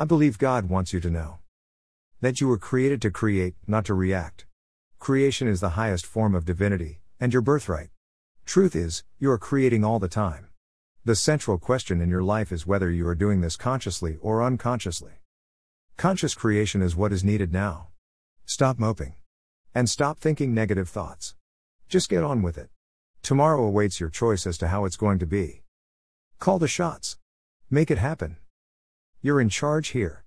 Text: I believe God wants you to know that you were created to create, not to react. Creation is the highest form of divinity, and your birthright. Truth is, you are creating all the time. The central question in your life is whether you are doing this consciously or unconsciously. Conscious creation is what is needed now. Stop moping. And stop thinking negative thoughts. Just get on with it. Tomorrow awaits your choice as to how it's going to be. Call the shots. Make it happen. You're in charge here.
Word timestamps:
I 0.00 0.06
believe 0.06 0.38
God 0.38 0.70
wants 0.70 0.94
you 0.94 1.00
to 1.00 1.10
know 1.10 1.40
that 2.22 2.40
you 2.40 2.48
were 2.48 2.56
created 2.56 3.02
to 3.02 3.10
create, 3.10 3.54
not 3.66 3.84
to 3.84 3.92
react. 3.92 4.46
Creation 4.98 5.46
is 5.46 5.60
the 5.60 5.76
highest 5.76 6.06
form 6.06 6.34
of 6.34 6.46
divinity, 6.46 7.02
and 7.20 7.34
your 7.34 7.42
birthright. 7.42 7.90
Truth 8.46 8.74
is, 8.74 9.04
you 9.18 9.30
are 9.30 9.36
creating 9.36 9.84
all 9.84 9.98
the 9.98 10.08
time. 10.08 10.48
The 11.04 11.14
central 11.14 11.58
question 11.58 12.00
in 12.00 12.08
your 12.08 12.22
life 12.22 12.50
is 12.50 12.66
whether 12.66 12.90
you 12.90 13.06
are 13.08 13.14
doing 13.14 13.42
this 13.42 13.58
consciously 13.58 14.16
or 14.22 14.42
unconsciously. 14.42 15.20
Conscious 15.98 16.34
creation 16.34 16.80
is 16.80 16.96
what 16.96 17.12
is 17.12 17.22
needed 17.22 17.52
now. 17.52 17.88
Stop 18.46 18.78
moping. 18.78 19.16
And 19.74 19.86
stop 19.86 20.18
thinking 20.18 20.54
negative 20.54 20.88
thoughts. 20.88 21.34
Just 21.90 22.08
get 22.08 22.24
on 22.24 22.40
with 22.40 22.56
it. 22.56 22.70
Tomorrow 23.20 23.62
awaits 23.62 24.00
your 24.00 24.08
choice 24.08 24.46
as 24.46 24.56
to 24.56 24.68
how 24.68 24.86
it's 24.86 24.96
going 24.96 25.18
to 25.18 25.26
be. 25.26 25.60
Call 26.38 26.58
the 26.58 26.68
shots. 26.68 27.18
Make 27.68 27.90
it 27.90 27.98
happen. 27.98 28.38
You're 29.22 29.42
in 29.42 29.50
charge 29.50 29.88
here. 29.88 30.18